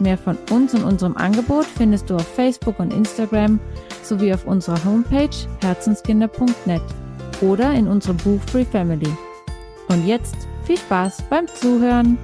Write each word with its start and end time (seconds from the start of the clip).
Mehr 0.00 0.18
von 0.18 0.36
uns 0.50 0.74
und 0.74 0.84
unserem 0.84 1.16
Angebot 1.16 1.64
findest 1.64 2.10
du 2.10 2.16
auf 2.16 2.26
Facebook 2.26 2.78
und 2.80 2.92
Instagram 2.92 3.60
sowie 4.02 4.32
auf 4.32 4.46
unserer 4.46 4.82
Homepage 4.84 5.30
herzenskinder.net 5.60 6.82
oder 7.40 7.72
in 7.72 7.86
unserem 7.86 8.16
Buch 8.18 8.40
Free 8.50 8.64
Family. 8.64 9.10
Und 9.88 10.06
jetzt 10.06 10.36
viel 10.64 10.78
Spaß 10.78 11.22
beim 11.28 11.46
Zuhören! 11.46 12.18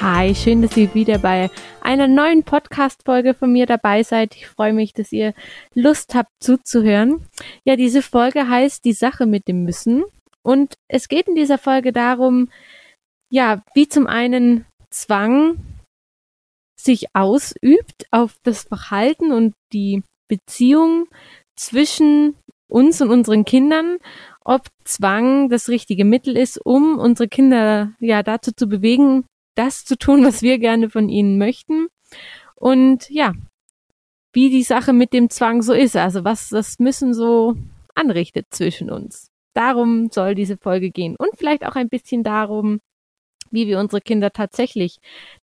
Hi, 0.00 0.34
schön, 0.34 0.62
dass 0.62 0.76
ihr 0.78 0.94
wieder 0.94 1.18
bei 1.18 1.50
einer 1.82 2.08
neuen 2.08 2.42
Podcast-Folge 2.42 3.34
von 3.34 3.52
mir 3.52 3.66
dabei 3.66 4.02
seid. 4.02 4.34
Ich 4.34 4.46
freue 4.46 4.72
mich, 4.72 4.94
dass 4.94 5.12
ihr 5.12 5.34
Lust 5.74 6.14
habt 6.14 6.30
zuzuhören. 6.40 7.26
Ja, 7.64 7.76
diese 7.76 8.00
Folge 8.00 8.48
heißt 8.48 8.84
Die 8.84 8.94
Sache 8.94 9.26
mit 9.26 9.46
dem 9.46 9.64
Müssen. 9.64 10.04
Und 10.42 10.74
es 10.88 11.08
geht 11.08 11.28
in 11.28 11.34
dieser 11.34 11.58
Folge 11.58 11.92
darum, 11.92 12.50
ja, 13.30 13.62
wie 13.74 13.88
zum 13.88 14.06
einen 14.06 14.66
Zwang 14.90 15.58
sich 16.78 17.14
ausübt 17.14 18.06
auf 18.10 18.36
das 18.42 18.64
Verhalten 18.64 19.32
und 19.32 19.54
die 19.72 20.02
Beziehung 20.28 21.06
zwischen 21.56 22.36
uns 22.68 23.00
und 23.00 23.10
unseren 23.10 23.44
Kindern, 23.44 23.98
ob 24.44 24.68
Zwang 24.84 25.48
das 25.48 25.68
richtige 25.68 26.04
Mittel 26.04 26.36
ist, 26.36 26.58
um 26.64 26.98
unsere 26.98 27.28
Kinder 27.28 27.92
ja 28.00 28.22
dazu 28.22 28.52
zu 28.52 28.66
bewegen, 28.66 29.26
das 29.56 29.84
zu 29.84 29.98
tun, 29.98 30.24
was 30.24 30.42
wir 30.42 30.58
gerne 30.58 30.88
von 30.88 31.08
ihnen 31.08 31.36
möchten. 31.36 31.88
Und 32.54 33.10
ja, 33.10 33.34
wie 34.32 34.50
die 34.50 34.62
Sache 34.62 34.92
mit 34.92 35.12
dem 35.12 35.28
Zwang 35.28 35.62
so 35.62 35.72
ist, 35.72 35.96
also 35.96 36.24
was 36.24 36.48
das 36.48 36.78
Müssen 36.78 37.14
so 37.14 37.56
anrichtet 37.94 38.46
zwischen 38.50 38.90
uns. 38.90 39.29
Darum 39.54 40.10
soll 40.10 40.34
diese 40.34 40.56
Folge 40.56 40.90
gehen 40.90 41.16
und 41.18 41.36
vielleicht 41.36 41.66
auch 41.66 41.74
ein 41.76 41.88
bisschen 41.88 42.22
darum, 42.22 42.80
wie 43.50 43.66
wir 43.66 43.78
unsere 43.78 44.00
Kinder 44.00 44.30
tatsächlich 44.30 44.98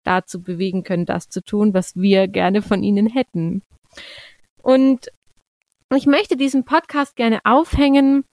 dazu 0.04 0.42
bewegen 0.42 0.84
können, 0.84 1.06
das 1.06 1.28
zu 1.28 1.42
tun, 1.42 1.74
was 1.74 1.96
wir 1.96 2.28
gerne 2.28 2.62
von 2.62 2.82
ihnen 2.82 3.08
hätten. 3.08 3.62
Und 4.62 5.08
ich 5.94 6.06
möchte 6.06 6.36
diesen 6.36 6.64
Podcast 6.64 7.16
gerne 7.16 7.40
aufhängen 7.44 8.24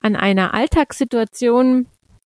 an 0.00 0.16
einer 0.16 0.54
Alltagssituation, 0.54 1.86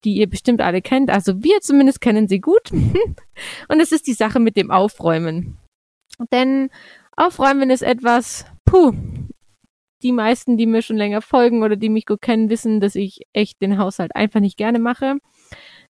die 0.03 0.15
ihr 0.15 0.29
bestimmt 0.29 0.61
alle 0.61 0.81
kennt. 0.81 1.09
Also 1.09 1.43
wir 1.43 1.61
zumindest 1.61 2.01
kennen 2.01 2.27
sie 2.27 2.39
gut. 2.39 2.71
Und 3.67 3.79
es 3.79 3.91
ist 3.91 4.07
die 4.07 4.13
Sache 4.13 4.39
mit 4.39 4.57
dem 4.57 4.71
Aufräumen. 4.71 5.57
Denn 6.31 6.69
Aufräumen 7.15 7.69
ist 7.69 7.83
etwas, 7.83 8.45
puh, 8.65 8.93
die 10.03 10.11
meisten, 10.11 10.57
die 10.57 10.65
mir 10.65 10.81
schon 10.81 10.97
länger 10.97 11.21
folgen 11.21 11.63
oder 11.63 11.75
die 11.75 11.89
mich 11.89 12.05
gut 12.05 12.21
kennen, 12.21 12.49
wissen, 12.49 12.79
dass 12.79 12.95
ich 12.95 13.21
echt 13.33 13.61
den 13.61 13.77
Haushalt 13.77 14.15
einfach 14.15 14.39
nicht 14.39 14.57
gerne 14.57 14.79
mache. 14.79 15.17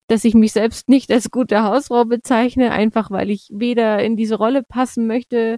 Dass 0.07 0.23
ich 0.23 0.33
mich 0.33 0.53
selbst 0.53 0.87
nicht 0.89 1.11
als 1.11 1.31
gute 1.31 1.63
Hausfrau 1.63 2.05
bezeichne, 2.05 2.71
einfach 2.71 3.11
weil 3.11 3.29
ich 3.29 3.49
weder 3.51 4.01
in 4.03 4.15
diese 4.15 4.35
Rolle 4.35 4.63
passen 4.63 5.07
möchte, 5.07 5.57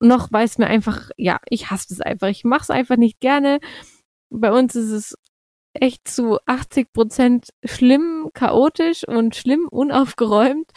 noch 0.00 0.28
weil 0.32 0.44
es 0.44 0.58
mir 0.58 0.68
einfach, 0.68 1.10
ja, 1.16 1.40
ich 1.48 1.70
hasse 1.70 1.92
es 1.92 2.00
einfach. 2.00 2.28
Ich 2.28 2.44
mache 2.44 2.62
es 2.62 2.70
einfach 2.70 2.96
nicht 2.96 3.20
gerne. 3.20 3.58
Bei 4.30 4.52
uns 4.52 4.76
ist 4.76 4.90
es 4.90 5.16
echt 5.74 6.08
zu 6.08 6.38
80 6.46 6.92
Prozent 6.92 7.48
schlimm, 7.64 8.30
chaotisch 8.34 9.06
und 9.06 9.36
schlimm 9.36 9.68
unaufgeräumt. 9.70 10.70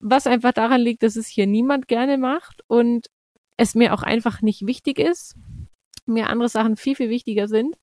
Was 0.00 0.26
einfach 0.26 0.52
daran 0.52 0.80
liegt, 0.82 1.02
dass 1.02 1.16
es 1.16 1.26
hier 1.26 1.46
niemand 1.46 1.88
gerne 1.88 2.18
macht 2.18 2.62
und 2.68 3.08
es 3.56 3.74
mir 3.74 3.94
auch 3.94 4.02
einfach 4.02 4.42
nicht 4.42 4.66
wichtig 4.66 4.98
ist 4.98 5.34
mir 6.06 6.28
andere 6.28 6.48
Sachen 6.48 6.76
viel, 6.76 6.94
viel 6.96 7.10
wichtiger 7.10 7.48
sind. 7.48 7.76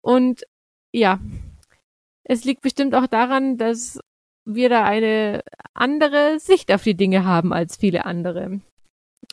Und 0.00 0.44
ja, 0.92 1.20
es 2.24 2.44
liegt 2.44 2.62
bestimmt 2.62 2.94
auch 2.94 3.06
daran, 3.06 3.58
dass 3.58 4.00
wir 4.44 4.68
da 4.68 4.84
eine 4.84 5.42
andere 5.74 6.38
Sicht 6.38 6.72
auf 6.72 6.82
die 6.82 6.96
Dinge 6.96 7.24
haben 7.24 7.52
als 7.52 7.76
viele 7.76 8.04
andere. 8.04 8.60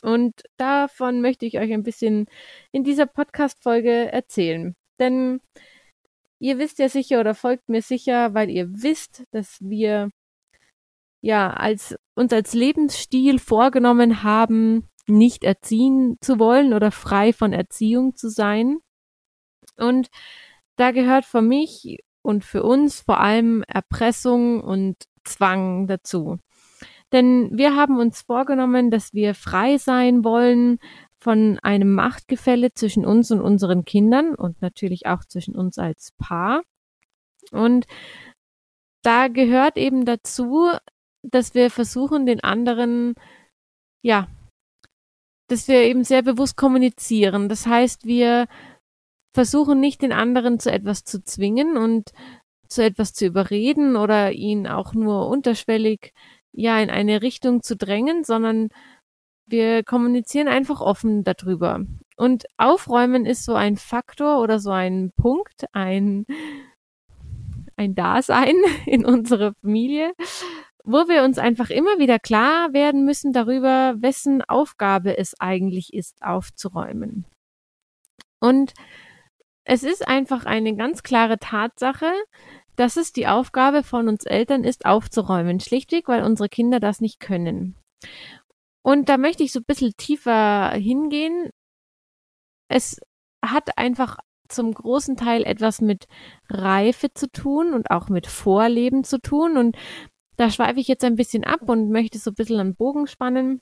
Und 0.02 0.42
davon 0.58 1.20
möchte 1.20 1.46
ich 1.46 1.58
euch 1.58 1.72
ein 1.72 1.82
bisschen 1.82 2.26
in 2.72 2.84
dieser 2.84 3.06
Podcast-Folge 3.06 4.12
erzählen. 4.12 4.74
Denn 5.00 5.40
ihr 6.38 6.58
wisst 6.58 6.78
ja 6.78 6.88
sicher 6.88 7.20
oder 7.20 7.34
folgt 7.34 7.68
mir 7.68 7.82
sicher, 7.82 8.34
weil 8.34 8.50
ihr 8.50 8.68
wisst, 8.82 9.24
dass 9.32 9.58
wir 9.60 10.10
ja 11.20 11.50
als 11.50 11.96
uns 12.14 12.32
als 12.32 12.54
Lebensstil 12.54 13.38
vorgenommen 13.38 14.22
haben, 14.22 14.88
nicht 15.08 15.44
erziehen 15.44 16.16
zu 16.20 16.38
wollen 16.38 16.74
oder 16.74 16.90
frei 16.90 17.32
von 17.32 17.52
Erziehung 17.52 18.16
zu 18.16 18.28
sein. 18.30 18.78
Und 19.76 20.08
da 20.76 20.90
gehört 20.90 21.24
für 21.24 21.42
mich 21.42 21.98
und 22.22 22.44
für 22.44 22.62
uns 22.62 23.00
vor 23.00 23.20
allem 23.20 23.62
Erpressung 23.66 24.62
und 24.62 24.96
Zwang 25.24 25.86
dazu. 25.86 26.38
Denn 27.12 27.50
wir 27.52 27.74
haben 27.74 27.98
uns 27.98 28.22
vorgenommen, 28.22 28.90
dass 28.90 29.14
wir 29.14 29.34
frei 29.34 29.78
sein 29.78 30.24
wollen 30.24 30.78
von 31.18 31.58
einem 31.62 31.94
Machtgefälle 31.94 32.72
zwischen 32.74 33.04
uns 33.04 33.30
und 33.30 33.40
unseren 33.40 33.84
Kindern 33.84 34.34
und 34.34 34.60
natürlich 34.62 35.06
auch 35.06 35.24
zwischen 35.24 35.56
uns 35.56 35.78
als 35.78 36.12
Paar. 36.18 36.62
Und 37.50 37.86
da 39.02 39.28
gehört 39.28 39.76
eben 39.76 40.04
dazu, 40.04 40.70
dass 41.22 41.54
wir 41.54 41.70
versuchen, 41.70 42.26
den 42.26 42.40
anderen 42.40 43.14
ja 44.02 44.28
dass 45.48 45.68
wir 45.68 45.82
eben 45.82 46.04
sehr 46.04 46.22
bewusst 46.22 46.56
kommunizieren. 46.56 47.48
Das 47.48 47.66
heißt, 47.66 48.04
wir 48.06 48.46
versuchen 49.34 49.80
nicht 49.80 50.02
den 50.02 50.12
anderen 50.12 50.60
zu 50.60 50.70
etwas 50.70 51.04
zu 51.04 51.22
zwingen 51.24 51.76
und 51.76 52.10
zu 52.68 52.84
etwas 52.84 53.12
zu 53.14 53.26
überreden 53.26 53.96
oder 53.96 54.32
ihn 54.32 54.66
auch 54.66 54.94
nur 54.94 55.28
unterschwellig 55.28 56.12
ja 56.52 56.78
in 56.80 56.90
eine 56.90 57.22
Richtung 57.22 57.62
zu 57.62 57.76
drängen, 57.76 58.24
sondern 58.24 58.68
wir 59.46 59.82
kommunizieren 59.84 60.48
einfach 60.48 60.80
offen 60.80 61.24
darüber. 61.24 61.80
Und 62.16 62.44
aufräumen 62.56 63.24
ist 63.24 63.44
so 63.44 63.54
ein 63.54 63.76
Faktor 63.76 64.42
oder 64.42 64.58
so 64.58 64.70
ein 64.70 65.12
Punkt, 65.16 65.64
ein, 65.72 66.26
ein 67.76 67.94
Dasein 67.94 68.56
in 68.86 69.06
unserer 69.06 69.54
Familie, 69.62 70.12
wo 70.88 71.06
wir 71.06 71.22
uns 71.22 71.38
einfach 71.38 71.68
immer 71.68 71.98
wieder 71.98 72.18
klar 72.18 72.72
werden 72.72 73.04
müssen 73.04 73.34
darüber, 73.34 73.94
wessen 73.98 74.42
Aufgabe 74.42 75.18
es 75.18 75.38
eigentlich 75.38 75.92
ist, 75.92 76.22
aufzuräumen. 76.22 77.26
Und 78.40 78.72
es 79.64 79.82
ist 79.82 80.08
einfach 80.08 80.46
eine 80.46 80.74
ganz 80.76 81.02
klare 81.02 81.38
Tatsache, 81.38 82.10
dass 82.76 82.96
es 82.96 83.12
die 83.12 83.26
Aufgabe 83.26 83.82
von 83.82 84.08
uns 84.08 84.24
Eltern 84.24 84.64
ist, 84.64 84.86
aufzuräumen. 84.86 85.60
Schlichtweg, 85.60 86.08
weil 86.08 86.22
unsere 86.22 86.48
Kinder 86.48 86.80
das 86.80 87.02
nicht 87.02 87.20
können. 87.20 87.76
Und 88.82 89.10
da 89.10 89.18
möchte 89.18 89.42
ich 89.42 89.52
so 89.52 89.60
ein 89.60 89.66
bisschen 89.66 89.92
tiefer 89.98 90.70
hingehen. 90.70 91.50
Es 92.68 92.98
hat 93.44 93.76
einfach 93.76 94.16
zum 94.48 94.72
großen 94.72 95.18
Teil 95.18 95.44
etwas 95.44 95.82
mit 95.82 96.06
Reife 96.48 97.12
zu 97.12 97.30
tun 97.30 97.74
und 97.74 97.90
auch 97.90 98.08
mit 98.08 98.26
Vorleben 98.26 99.04
zu 99.04 99.20
tun. 99.20 99.58
Und 99.58 99.76
da 100.38 100.50
schweife 100.50 100.78
ich 100.78 100.86
jetzt 100.86 101.04
ein 101.04 101.16
bisschen 101.16 101.44
ab 101.44 101.68
und 101.68 101.90
möchte 101.90 102.18
so 102.18 102.30
ein 102.30 102.34
bisschen 102.34 102.60
einen 102.60 102.76
Bogen 102.76 103.08
spannen. 103.08 103.60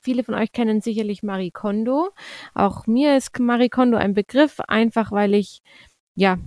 Viele 0.00 0.24
von 0.24 0.34
euch 0.34 0.50
kennen 0.50 0.80
sicherlich 0.80 1.22
Marie 1.22 1.50
Kondo. 1.50 2.10
Auch 2.54 2.86
mir 2.86 3.16
ist 3.16 3.38
Marie 3.38 3.68
Kondo 3.68 3.98
ein 3.98 4.14
Begriff, 4.14 4.58
einfach 4.68 5.12
weil 5.12 5.34
ich, 5.34 5.60
ja, 6.14 6.38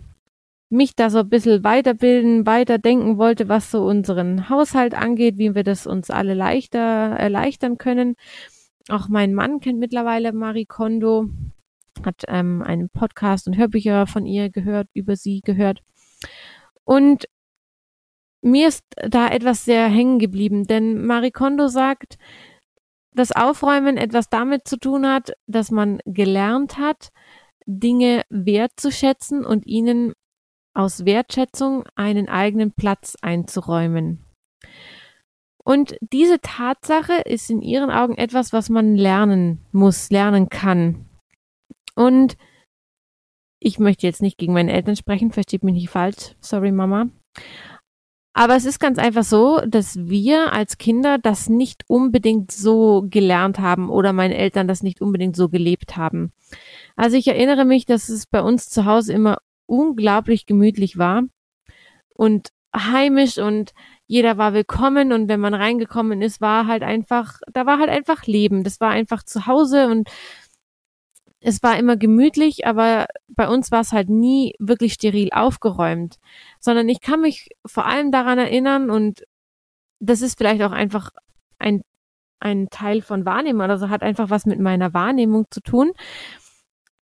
mich 0.70 0.96
da 0.96 1.12
so 1.12 1.20
ein 1.20 1.30
bisschen 1.30 1.64
weiterbilden, 1.64 2.48
weiterdenken 2.48 3.18
wollte, 3.18 3.50
was 3.50 3.70
so 3.70 3.86
unseren 3.86 4.50
Haushalt 4.50 4.96
angeht, 4.96 5.38
wie 5.38 5.54
wir 5.54 5.64
das 5.64 5.86
uns 5.86 6.10
alle 6.10 6.34
leichter 6.34 6.80
erleichtern 6.80 7.78
können. 7.78 8.16
Auch 8.90 9.10
mein 9.10 9.36
Mann 9.36 9.60
kennt 9.60 9.80
mittlerweile 9.80 10.34
Marie 10.34 10.66
Kondo, 10.66 11.30
hat 12.04 12.24
ähm, 12.28 12.64
einen 12.64 12.90
Podcast 12.90 13.46
und 13.48 13.58
Hörbücher 13.58 14.08
von 14.08 14.26
ihr 14.26 14.50
gehört, 14.50 14.88
über 14.94 15.16
sie 15.16 15.42
gehört. 15.42 15.82
Und 16.84 17.26
mir 18.42 18.68
ist 18.68 18.84
da 18.96 19.28
etwas 19.28 19.66
sehr 19.66 19.88
hängen 19.88 20.20
geblieben, 20.20 20.66
denn 20.66 21.06
Marie 21.06 21.32
Kondo 21.32 21.68
sagt, 21.68 22.18
dass 23.14 23.32
Aufräumen 23.32 23.98
etwas 23.98 24.30
damit 24.30 24.68
zu 24.68 24.78
tun 24.78 25.08
hat, 25.08 25.34
dass 25.48 25.72
man 25.72 26.00
gelernt 26.06 26.78
hat, 26.78 27.10
Dinge 27.66 28.24
wertzuschätzen 28.30 29.46
und 29.46 29.66
ihnen 29.68 30.14
aus 30.74 31.06
Wertschätzung 31.06 31.84
einen 31.96 32.30
eigenen 32.30 32.72
Platz 32.72 33.16
einzuräumen. 33.22 34.26
Und 35.64 35.98
diese 36.02 36.40
Tatsache 36.40 37.22
ist 37.26 37.50
in 37.50 37.62
ihren 37.62 37.92
Augen 37.92 38.16
etwas, 38.18 38.54
was 38.54 38.70
man 38.70 38.96
lernen 38.96 39.66
muss, 39.72 40.10
lernen 40.10 40.50
kann. 40.50 41.06
Und 41.96 42.38
ich 43.60 43.78
möchte 43.78 44.08
jetzt 44.08 44.22
nicht 44.22 44.38
gegen 44.38 44.54
meine 44.54 44.72
Eltern 44.72 44.96
sprechen, 44.96 45.32
versteht 45.32 45.64
mich 45.64 45.74
nicht 45.74 45.90
falsch. 45.90 46.36
Sorry, 46.40 46.72
Mama. 46.72 47.10
Aber 48.34 48.56
es 48.56 48.66
ist 48.66 48.80
ganz 48.80 48.98
einfach 49.00 49.24
so, 49.24 49.60
dass 49.68 50.08
wir 50.08 50.54
als 50.54 50.78
Kinder 50.78 51.18
das 51.18 51.50
nicht 51.50 51.84
unbedingt 51.88 52.52
so 52.52 53.06
gelernt 53.10 53.60
haben 53.60 53.90
oder 53.90 54.14
meine 54.14 54.38
Eltern 54.38 54.68
das 54.68 54.84
nicht 54.84 55.02
unbedingt 55.02 55.36
so 55.36 55.50
gelebt 55.50 55.98
haben. 55.98 56.32
Also 56.96 57.18
ich 57.18 57.28
erinnere 57.28 57.66
mich, 57.66 57.86
dass 57.86 58.08
es 58.10 58.28
bei 58.28 58.42
uns 58.42 58.70
zu 58.70 58.86
Hause 58.86 59.14
immer 59.14 59.40
unglaublich 59.66 60.46
gemütlich 60.46 60.98
war 60.98 61.24
und 62.14 62.50
heimisch 62.76 63.38
und 63.38 63.74
jeder 64.06 64.38
war 64.38 64.54
willkommen 64.54 65.12
und 65.12 65.28
wenn 65.28 65.40
man 65.40 65.54
reingekommen 65.54 66.22
ist, 66.22 66.42
war 66.42 66.68
halt 66.68 66.84
einfach, 66.84 67.40
da 67.52 67.66
war 67.66 67.80
halt 67.80 67.90
einfach 67.90 68.26
Leben. 68.26 68.64
Das 68.64 68.80
war 68.80 68.90
einfach 68.90 69.24
zu 69.24 69.46
Hause 69.46 69.88
und 69.88 70.10
es 71.42 71.64
war 71.64 71.78
immer 71.78 71.96
gemütlich, 71.96 72.66
aber 72.68 73.08
bei 73.30 73.48
uns 73.48 73.72
war 73.72 73.82
es 73.82 73.92
halt 73.92 74.10
nie 74.10 74.54
wirklich 74.60 74.94
steril 74.94 75.30
aufgeräumt, 75.32 76.18
sondern 76.60 76.90
ich 76.90 77.02
kann 77.02 77.22
mich 77.22 77.50
vor 77.66 77.86
allem 77.86 78.12
daran 78.12 78.38
erinnern 78.38 78.90
und 78.90 79.24
das 80.00 80.22
ist 80.22 80.38
vielleicht 80.38 80.62
auch 80.64 80.72
einfach 80.72 81.12
ein, 81.58 81.82
ein 82.40 82.70
Teil 82.70 83.02
von 83.02 83.26
Wahrnehmung 83.26 83.64
oder 83.64 83.78
so, 83.78 83.90
hat 83.90 84.04
einfach 84.04 84.30
was 84.30 84.46
mit 84.46 84.60
meiner 84.60 84.94
Wahrnehmung 84.94 85.46
zu 85.50 85.62
tun, 85.62 85.92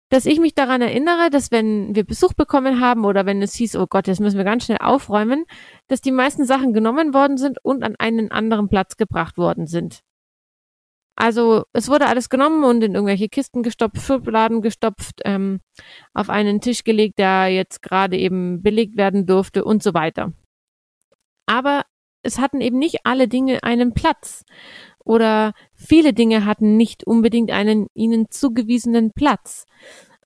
dass 0.09 0.25
ich 0.27 0.39
mich 0.39 0.53
daran 0.53 0.81
erinnere, 0.81 1.31
dass 1.31 1.51
wenn 1.51 1.95
wir 1.95 2.03
Besuch 2.03 2.33
bekommen 2.33 2.80
haben 2.80 3.03
oder 3.03 3.25
wenn 3.25 3.41
es 3.41 3.56
hieß, 3.56 3.75
oh 3.77 3.88
Gott, 3.88 4.07
jetzt 4.07 4.19
müssen 4.19 4.38
wir 4.38 4.44
ganz 4.44 4.65
schnell 4.65 4.77
aufräumen, 4.80 5.45
dass 5.88 6.01
die 6.01 6.12
meisten 6.12 6.45
Sachen 6.45 6.74
genommen 6.74 7.15
worden 7.15 7.38
sind 7.38 7.57
und 7.63 7.83
an 7.83 7.95
einen 7.97 8.31
anderen 8.31 8.69
Platz 8.69 8.95
gebracht 8.95 9.38
worden 9.38 9.65
sind. 9.65 10.03
Also 11.15 11.65
es 11.74 11.89
wurde 11.89 12.07
alles 12.07 12.30
genommen 12.30 12.63
und 12.63 12.83
in 12.83 12.95
irgendwelche 12.95 13.30
Kisten 13.30 13.62
gestopft, 13.62 14.01
Schubladen 14.01 14.62
gestopft, 14.62 15.21
ähm, 15.25 15.60
auf 16.13 16.30
einen 16.30 16.60
Tisch 16.60 16.83
gelegt, 16.83 17.19
der 17.19 17.50
jetzt 17.50 17.81
gerade 17.81 18.18
eben 18.18 18.63
belegt 18.63 18.98
werden 18.98 19.25
durfte 19.25 19.63
und 19.63 19.83
so 19.83 19.94
weiter. 19.94 20.33
Aber 21.45 21.83
es 22.24 22.39
hatten 22.39 22.62
eben 22.62 22.80
nicht 22.80 23.06
alle 23.06 23.27
Dinge 23.27 23.63
einen 23.63 23.94
Platz 23.94 24.44
oder 25.06 25.54
viele 25.74 26.13
Dinge 26.13 26.45
hatten 26.45 26.77
nicht 26.77 27.06
unbedingt 27.06 27.51
einen 27.51 27.88
ihnen 27.94 28.31
zugewiesenen 28.31 29.12
Platz. 29.12 29.66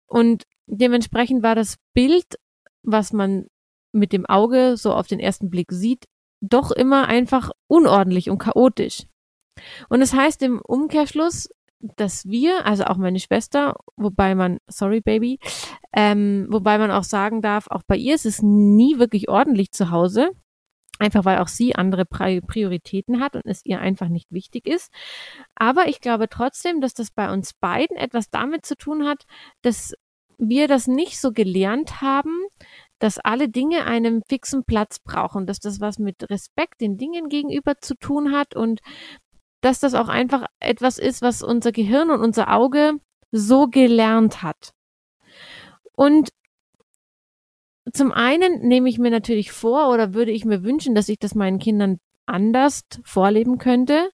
Und 0.05 0.43
dementsprechend 0.67 1.43
war 1.43 1.55
das 1.55 1.77
Bild, 1.93 2.37
was 2.83 3.11
man 3.11 3.47
mit 3.91 4.13
dem 4.13 4.25
Auge 4.25 4.77
so 4.77 4.93
auf 4.93 5.07
den 5.07 5.19
ersten 5.19 5.49
Blick 5.49 5.71
sieht, 5.71 6.05
doch 6.39 6.71
immer 6.71 7.07
einfach 7.07 7.51
unordentlich 7.67 8.29
und 8.29 8.37
chaotisch. 8.37 9.07
Und 9.89 10.01
es 10.01 10.11
das 10.11 10.19
heißt 10.19 10.41
im 10.43 10.61
Umkehrschluss, 10.61 11.49
dass 11.79 12.25
wir, 12.25 12.65
also 12.65 12.85
auch 12.85 12.97
meine 12.97 13.19
Schwester, 13.19 13.75
wobei 13.95 14.35
man, 14.35 14.59
sorry 14.67 15.01
Baby, 15.01 15.39
ähm, 15.93 16.47
wobei 16.49 16.77
man 16.77 16.91
auch 16.91 17.03
sagen 17.03 17.41
darf, 17.41 17.67
auch 17.69 17.83
bei 17.85 17.95
ihr 17.95 18.15
ist 18.15 18.25
es 18.25 18.41
nie 18.41 18.97
wirklich 18.97 19.29
ordentlich 19.29 19.71
zu 19.71 19.91
Hause, 19.91 20.31
einfach 20.99 21.25
weil 21.25 21.37
auch 21.37 21.47
sie 21.47 21.75
andere 21.75 22.05
Prioritäten 22.05 23.19
hat 23.19 23.35
und 23.35 23.45
es 23.45 23.63
ihr 23.63 23.79
einfach 23.79 24.09
nicht 24.09 24.31
wichtig 24.31 24.67
ist. 24.67 24.91
Aber 25.55 25.87
ich 25.87 26.01
glaube 26.01 26.29
trotzdem, 26.29 26.81
dass 26.81 26.93
das 26.93 27.11
bei 27.11 27.31
uns 27.31 27.53
beiden 27.53 27.97
etwas 27.97 28.29
damit 28.29 28.65
zu 28.65 28.75
tun 28.75 29.05
hat, 29.05 29.25
dass 29.61 29.93
wir 30.39 30.67
das 30.67 30.87
nicht 30.87 31.19
so 31.19 31.31
gelernt 31.31 32.01
haben, 32.01 32.45
dass 32.99 33.19
alle 33.19 33.49
Dinge 33.49 33.85
einen 33.85 34.23
fixen 34.27 34.63
Platz 34.63 34.99
brauchen, 34.99 35.45
dass 35.45 35.59
das 35.59 35.79
was 35.79 35.99
mit 35.99 36.29
Respekt 36.29 36.81
den 36.81 36.97
Dingen 36.97 37.29
gegenüber 37.29 37.77
zu 37.79 37.95
tun 37.95 38.31
hat 38.31 38.55
und 38.55 38.81
dass 39.61 39.79
das 39.79 39.93
auch 39.93 40.07
einfach 40.07 40.45
etwas 40.59 40.97
ist, 40.97 41.21
was 41.21 41.41
unser 41.41 41.71
Gehirn 41.71 42.09
und 42.09 42.21
unser 42.21 42.53
Auge 42.53 42.93
so 43.31 43.67
gelernt 43.67 44.43
hat. 44.43 44.73
Und 45.93 46.29
zum 47.93 48.11
einen 48.11 48.67
nehme 48.67 48.89
ich 48.89 48.99
mir 48.99 49.11
natürlich 49.11 49.51
vor 49.51 49.91
oder 49.91 50.13
würde 50.13 50.31
ich 50.31 50.45
mir 50.45 50.63
wünschen, 50.63 50.93
dass 50.93 51.09
ich 51.09 51.19
das 51.19 51.35
meinen 51.35 51.59
Kindern 51.59 51.99
anders 52.25 52.81
vorleben 53.03 53.57
könnte, 53.57 54.09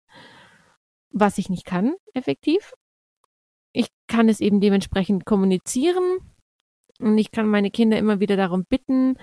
was 1.09 1.37
ich 1.37 1.49
nicht 1.49 1.65
kann, 1.65 1.95
effektiv. 2.13 2.73
Ich 3.71 3.87
kann 4.07 4.29
es 4.29 4.39
eben 4.39 4.61
dementsprechend 4.61 5.25
kommunizieren 5.25 6.19
und 6.99 7.17
ich 7.17 7.31
kann 7.31 7.47
meine 7.47 7.71
Kinder 7.71 7.97
immer 7.97 8.19
wieder 8.19 8.37
darum 8.37 8.65
bitten, 8.65 9.17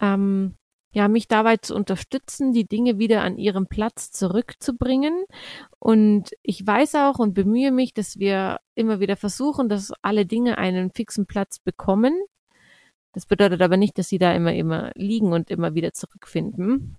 ähm, 0.00 0.56
ja, 0.92 1.08
mich 1.08 1.26
dabei 1.26 1.56
zu 1.56 1.74
unterstützen, 1.74 2.52
die 2.52 2.66
Dinge 2.66 2.98
wieder 2.98 3.22
an 3.22 3.38
ihren 3.38 3.66
Platz 3.66 4.10
zurückzubringen. 4.10 5.24
Und 5.78 6.32
ich 6.42 6.66
weiß 6.66 6.96
auch 6.96 7.18
und 7.18 7.34
bemühe 7.34 7.72
mich, 7.72 7.94
dass 7.94 8.18
wir 8.18 8.60
immer 8.74 9.00
wieder 9.00 9.16
versuchen, 9.16 9.68
dass 9.68 9.92
alle 10.02 10.26
Dinge 10.26 10.58
einen 10.58 10.90
fixen 10.92 11.26
Platz 11.26 11.58
bekommen. 11.58 12.14
Das 13.12 13.26
bedeutet 13.26 13.62
aber 13.62 13.76
nicht, 13.76 13.98
dass 13.98 14.08
sie 14.08 14.18
da 14.18 14.32
immer, 14.32 14.54
immer 14.54 14.92
liegen 14.94 15.32
und 15.32 15.50
immer 15.50 15.74
wieder 15.74 15.92
zurückfinden. 15.92 16.98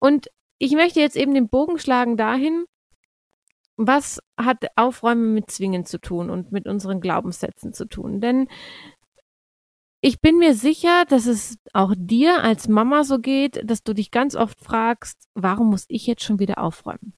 Und 0.00 0.28
ich 0.58 0.72
möchte 0.72 1.00
jetzt 1.00 1.16
eben 1.16 1.34
den 1.34 1.48
Bogen 1.48 1.78
schlagen 1.78 2.16
dahin, 2.16 2.64
was 3.76 4.20
hat 4.36 4.66
Aufräumen 4.74 5.34
mit 5.34 5.52
Zwingen 5.52 5.84
zu 5.84 6.00
tun 6.00 6.30
und 6.30 6.50
mit 6.50 6.66
unseren 6.66 7.00
Glaubenssätzen 7.00 7.72
zu 7.72 7.84
tun? 7.84 8.20
Denn 8.20 8.48
ich 10.00 10.20
bin 10.20 10.38
mir 10.38 10.54
sicher, 10.54 11.04
dass 11.08 11.26
es 11.26 11.58
auch 11.72 11.92
dir 11.96 12.42
als 12.42 12.68
Mama 12.68 13.04
so 13.04 13.18
geht, 13.18 13.68
dass 13.68 13.82
du 13.82 13.94
dich 13.94 14.10
ganz 14.10 14.36
oft 14.36 14.60
fragst, 14.60 15.28
warum 15.34 15.70
muss 15.70 15.86
ich 15.88 16.06
jetzt 16.06 16.22
schon 16.22 16.38
wieder 16.38 16.58
aufräumen? 16.58 17.14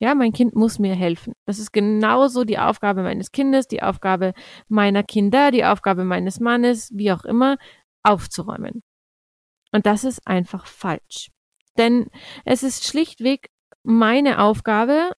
Ja, 0.00 0.14
mein 0.16 0.32
Kind 0.32 0.56
muss 0.56 0.78
mir 0.78 0.96
helfen. 0.96 1.34
Das 1.46 1.60
ist 1.60 1.72
genauso 1.72 2.44
die 2.44 2.58
Aufgabe 2.58 3.02
meines 3.02 3.30
Kindes, 3.30 3.68
die 3.68 3.82
Aufgabe 3.82 4.32
meiner 4.66 5.04
Kinder, 5.04 5.52
die 5.52 5.64
Aufgabe 5.64 6.04
meines 6.04 6.40
Mannes, 6.40 6.90
wie 6.92 7.12
auch 7.12 7.24
immer, 7.24 7.56
aufzuräumen. 8.02 8.82
Und 9.70 9.86
das 9.86 10.04
ist 10.04 10.26
einfach 10.26 10.66
falsch. 10.66 11.30
Denn 11.78 12.08
es 12.44 12.62
ist 12.62 12.84
schlichtweg 12.84 13.50
meine 13.84 14.42
Aufgabe 14.42 15.12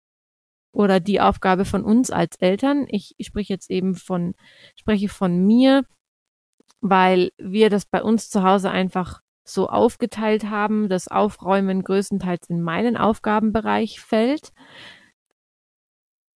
oder 0.72 1.00
die 1.00 1.20
Aufgabe 1.20 1.64
von 1.64 1.84
uns 1.84 2.10
als 2.10 2.36
Eltern. 2.36 2.86
Ich, 2.88 3.14
spreche 3.20 3.54
jetzt 3.54 3.70
eben 3.70 3.94
von, 3.94 4.34
spreche 4.76 5.08
von 5.08 5.46
mir, 5.46 5.84
weil 6.84 7.30
wir 7.38 7.70
das 7.70 7.86
bei 7.86 8.02
uns 8.02 8.28
zu 8.28 8.42
Hause 8.42 8.70
einfach 8.70 9.22
so 9.42 9.68
aufgeteilt 9.68 10.44
haben, 10.44 10.90
dass 10.90 11.08
Aufräumen 11.08 11.82
größtenteils 11.82 12.50
in 12.50 12.60
meinen 12.60 12.98
Aufgabenbereich 12.98 14.00
fällt. 14.00 14.52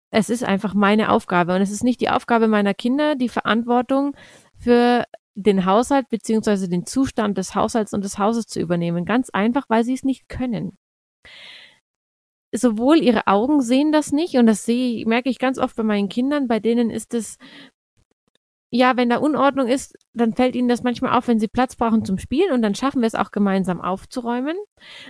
Es 0.10 0.30
ist 0.30 0.46
einfach 0.46 0.74
meine 0.74 1.12
Aufgabe 1.12 1.54
und 1.54 1.62
es 1.62 1.70
ist 1.70 1.84
nicht 1.84 2.00
die 2.00 2.10
Aufgabe 2.10 2.48
meiner 2.48 2.74
Kinder, 2.74 3.16
die 3.16 3.28
Verantwortung 3.28 4.16
für 4.58 5.04
den 5.36 5.66
Haushalt 5.66 6.08
beziehungsweise 6.08 6.70
den 6.70 6.86
Zustand 6.86 7.38
des 7.38 7.54
Haushalts 7.54 7.94
und 7.94 8.06
des 8.06 8.18
Hauses 8.18 8.48
zu 8.48 8.62
übernehmen. 8.62 9.04
Ganz 9.04 9.30
einfach, 9.30 9.66
weil 9.68 9.84
sie 9.84 9.94
es 9.96 10.04
nicht 10.04 10.30
können. 10.30 10.78
Sowohl 12.54 13.04
ihre 13.04 13.28
Augen 13.28 13.62
sehen 13.62 13.92
das 13.92 14.14
nicht 14.14 14.36
und 14.36 14.46
das 14.46 14.64
sehe, 14.64 15.06
merke 15.06 15.30
ich 15.30 15.40
ganz 15.40 15.60
oft 15.60 15.76
bei 15.76 15.84
meinen 15.84 16.08
Kindern, 16.08 16.48
bei 16.48 16.62
denen 16.62 16.90
ist 16.90 17.14
es 17.14 17.38
ja, 18.70 18.98
wenn 18.98 19.10
da 19.10 19.18
Unordnung 19.18 19.68
ist, 19.68 19.98
dann 20.14 20.34
fällt 20.34 20.54
ihnen 20.54 20.68
das 20.68 20.84
manchmal 20.84 21.18
auf, 21.18 21.30
wenn 21.30 21.40
sie 21.40 21.48
Platz 21.48 21.78
brauchen 21.78 22.04
zum 22.04 22.18
Spielen 22.18 22.52
und 22.52 22.62
dann 22.62 22.76
schaffen 22.76 23.02
wir 23.02 23.08
es 23.08 23.16
auch 23.16 23.32
gemeinsam 23.32 23.80
aufzuräumen. 23.80 24.58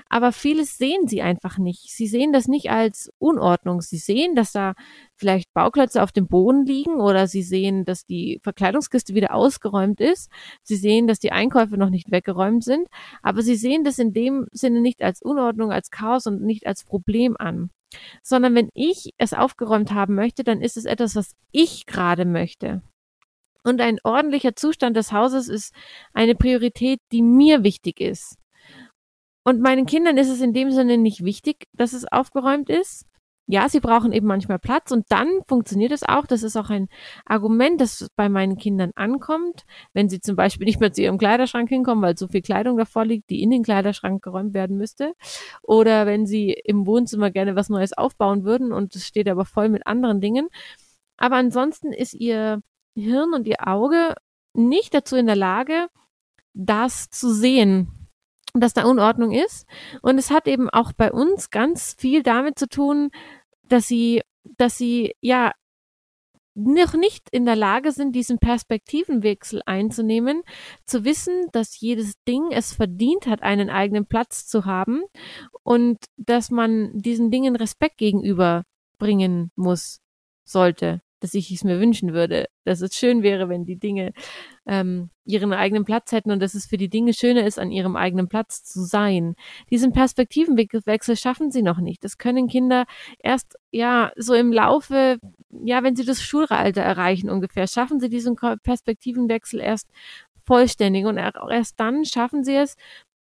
Aber 0.09 0.31
vieles 0.31 0.77
sehen 0.77 1.07
sie 1.07 1.23
einfach 1.23 1.57
nicht. 1.57 1.89
Sie 1.89 2.05
sehen 2.05 2.31
das 2.33 2.47
nicht 2.47 2.69
als 2.69 3.09
Unordnung. 3.17 3.81
Sie 3.81 3.97
sehen, 3.97 4.35
dass 4.35 4.51
da 4.51 4.73
vielleicht 5.15 5.51
Bauklötze 5.53 6.03
auf 6.03 6.11
dem 6.11 6.27
Boden 6.27 6.65
liegen 6.65 7.01
oder 7.01 7.25
sie 7.25 7.41
sehen, 7.41 7.83
dass 7.83 8.05
die 8.05 8.39
Verkleidungskiste 8.43 9.15
wieder 9.15 9.33
ausgeräumt 9.33 10.01
ist. 10.01 10.29
Sie 10.61 10.75
sehen, 10.75 11.07
dass 11.07 11.17
die 11.17 11.31
Einkäufe 11.31 11.77
noch 11.77 11.89
nicht 11.89 12.11
weggeräumt 12.11 12.63
sind. 12.63 12.87
Aber 13.23 13.41
sie 13.41 13.55
sehen 13.55 13.83
das 13.83 13.97
in 13.97 14.13
dem 14.13 14.45
Sinne 14.51 14.81
nicht 14.81 15.01
als 15.01 15.21
Unordnung, 15.23 15.71
als 15.71 15.89
Chaos 15.89 16.27
und 16.27 16.43
nicht 16.43 16.67
als 16.67 16.83
Problem 16.83 17.35
an 17.39 17.71
sondern 18.21 18.53
wenn 18.53 18.69
ich 18.73 19.13
es 19.17 19.31
aufgeräumt 19.31 19.93
haben 19.93 20.13
möchte, 20.13 20.43
dann 20.43 20.61
ist 20.61 20.75
es 20.75 20.83
etwas, 20.83 21.15
was 21.15 21.35
ich 21.53 21.85
gerade 21.85 22.25
möchte. 22.25 22.81
Und 23.67 23.81
ein 23.81 23.99
ordentlicher 24.05 24.55
Zustand 24.55 24.95
des 24.95 25.11
Hauses 25.11 25.49
ist 25.49 25.73
eine 26.13 26.35
Priorität, 26.35 27.01
die 27.11 27.21
mir 27.21 27.63
wichtig 27.63 27.99
ist. 27.99 28.37
Und 29.43 29.59
meinen 29.59 29.85
Kindern 29.85 30.17
ist 30.17 30.29
es 30.29 30.39
in 30.39 30.53
dem 30.53 30.71
Sinne 30.71 30.97
nicht 30.97 31.25
wichtig, 31.25 31.65
dass 31.73 31.91
es 31.91 32.09
aufgeräumt 32.09 32.69
ist. 32.69 33.05
Ja, 33.45 33.67
sie 33.67 33.81
brauchen 33.81 34.13
eben 34.13 34.25
manchmal 34.25 34.57
Platz 34.57 34.91
und 34.91 35.05
dann 35.09 35.41
funktioniert 35.49 35.91
es 35.91 36.03
auch. 36.03 36.25
Das 36.25 36.43
ist 36.43 36.55
auch 36.55 36.69
ein 36.69 36.87
Argument, 37.25 37.81
das 37.81 38.07
bei 38.15 38.29
meinen 38.29 38.55
Kindern 38.55 38.91
ankommt, 38.95 39.65
wenn 39.93 40.07
sie 40.07 40.21
zum 40.21 40.37
Beispiel 40.37 40.65
nicht 40.65 40.79
mehr 40.79 40.93
zu 40.93 41.01
ihrem 41.01 41.17
Kleiderschrank 41.17 41.67
hinkommen, 41.67 42.01
weil 42.01 42.17
so 42.17 42.29
viel 42.29 42.41
Kleidung 42.41 42.77
davor 42.77 43.03
liegt, 43.03 43.29
die 43.29 43.41
in 43.43 43.51
den 43.51 43.63
Kleiderschrank 43.63 44.23
geräumt 44.23 44.53
werden 44.53 44.77
müsste. 44.77 45.11
Oder 45.61 46.05
wenn 46.05 46.25
sie 46.25 46.51
im 46.51 46.85
Wohnzimmer 46.85 47.31
gerne 47.31 47.57
was 47.57 47.67
Neues 47.67 47.91
aufbauen 47.91 48.45
würden 48.45 48.71
und 48.71 48.95
es 48.95 49.05
steht 49.05 49.27
aber 49.27 49.43
voll 49.43 49.67
mit 49.67 49.87
anderen 49.87 50.21
Dingen. 50.21 50.47
Aber 51.17 51.35
ansonsten 51.35 51.91
ist 51.91 52.13
ihr 52.13 52.61
Hirn 52.97 53.33
und 53.33 53.47
ihr 53.47 53.67
Auge 53.67 54.15
nicht 54.53 54.93
dazu 54.93 55.15
in 55.15 55.27
der 55.27 55.35
Lage, 55.35 55.87
das 56.53 57.09
zu 57.09 57.31
sehen, 57.31 58.09
dass 58.53 58.73
da 58.73 58.85
Unordnung 58.85 59.31
ist. 59.31 59.67
Und 60.01 60.17
es 60.17 60.31
hat 60.31 60.47
eben 60.47 60.69
auch 60.69 60.93
bei 60.93 61.11
uns 61.11 61.49
ganz 61.49 61.95
viel 61.97 62.23
damit 62.23 62.57
zu 62.57 62.67
tun, 62.67 63.09
dass 63.63 63.87
sie, 63.87 64.21
dass 64.57 64.77
sie 64.77 65.15
ja 65.21 65.51
noch 66.55 66.93
nicht 66.95 67.29
in 67.29 67.45
der 67.45 67.55
Lage 67.55 67.91
sind, 67.91 68.15
diesen 68.15 68.39
Perspektivenwechsel 68.39 69.61
einzunehmen, 69.67 70.41
zu 70.85 71.05
wissen, 71.05 71.47
dass 71.51 71.79
jedes 71.79 72.15
Ding 72.27 72.51
es 72.51 72.73
verdient 72.73 73.27
hat, 73.27 73.43
einen 73.43 73.69
eigenen 73.69 74.07
Platz 74.07 74.47
zu 74.47 74.65
haben 74.65 75.03
und 75.61 75.99
dass 76.17 76.49
man 76.49 76.97
diesen 76.97 77.29
Dingen 77.29 77.55
Respekt 77.55 77.97
gegenüber 77.97 78.63
bringen 78.97 79.51
muss, 79.55 79.99
sollte 80.45 81.01
dass 81.19 81.33
ich 81.33 81.51
es 81.51 81.63
mir 81.63 81.79
wünschen 81.79 82.13
würde, 82.13 82.45
dass 82.63 82.81
es 82.81 82.95
schön 82.95 83.23
wäre, 83.23 83.49
wenn 83.49 83.65
die 83.65 83.77
Dinge 83.77 84.11
ähm, 84.65 85.09
ihren 85.25 85.53
eigenen 85.53 85.85
Platz 85.85 86.11
hätten 86.11 86.31
und 86.31 86.39
dass 86.41 86.53
es 86.53 86.65
für 86.65 86.77
die 86.77 86.89
Dinge 86.89 87.13
schöner 87.13 87.45
ist, 87.45 87.59
an 87.59 87.71
ihrem 87.71 87.95
eigenen 87.95 88.27
Platz 88.27 88.63
zu 88.63 88.83
sein. 88.83 89.35
Diesen 89.69 89.93
Perspektivenwechsel 89.93 91.15
schaffen 91.15 91.51
sie 91.51 91.61
noch 91.61 91.79
nicht. 91.79 92.03
Das 92.03 92.17
können 92.17 92.47
Kinder 92.47 92.85
erst 93.19 93.57
ja 93.71 94.11
so 94.15 94.33
im 94.33 94.51
Laufe, 94.51 95.17
ja, 95.49 95.83
wenn 95.83 95.95
sie 95.95 96.05
das 96.05 96.21
Schulalter 96.21 96.81
erreichen 96.81 97.29
ungefähr, 97.29 97.67
schaffen 97.67 97.99
sie 97.99 98.09
diesen 98.09 98.35
Perspektivenwechsel 98.35 99.59
erst 99.59 99.89
vollständig 100.45 101.05
und 101.05 101.17
erst 101.17 101.79
dann 101.79 102.05
schaffen 102.05 102.43
sie 102.43 102.55
es, 102.55 102.75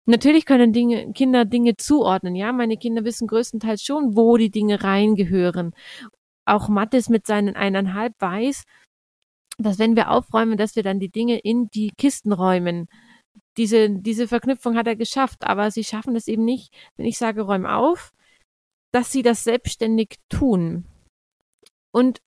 Natürlich 0.08 0.46
können 0.46 0.72
Dinge, 0.72 1.12
Kinder 1.14 1.44
Dinge 1.44 1.76
zuordnen. 1.76 2.36
Ja, 2.36 2.52
meine 2.52 2.76
Kinder 2.76 3.04
wissen 3.04 3.26
größtenteils 3.26 3.82
schon, 3.82 4.16
wo 4.16 4.36
die 4.36 4.50
Dinge 4.50 4.84
reingehören 4.84 5.72
auch 6.46 6.68
Mattes 6.68 7.08
mit 7.08 7.26
seinen 7.26 7.56
eineinhalb 7.56 8.14
weiß, 8.20 8.64
dass 9.58 9.78
wenn 9.78 9.96
wir 9.96 10.10
aufräumen, 10.10 10.56
dass 10.56 10.76
wir 10.76 10.82
dann 10.82 11.00
die 11.00 11.10
Dinge 11.10 11.38
in 11.38 11.68
die 11.68 11.90
Kisten 11.96 12.32
räumen. 12.32 12.88
Diese, 13.56 13.90
diese 13.90 14.28
Verknüpfung 14.28 14.76
hat 14.76 14.86
er 14.86 14.96
geschafft, 14.96 15.44
aber 15.44 15.70
sie 15.70 15.84
schaffen 15.84 16.14
es 16.14 16.28
eben 16.28 16.44
nicht, 16.44 16.74
wenn 16.96 17.06
ich 17.06 17.16
sage, 17.18 17.42
räum 17.42 17.64
auf, 17.64 18.12
dass 18.92 19.12
sie 19.12 19.22
das 19.22 19.44
selbstständig 19.44 20.16
tun. 20.28 20.86
Und 21.92 22.20